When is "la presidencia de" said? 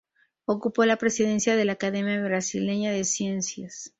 0.85-1.63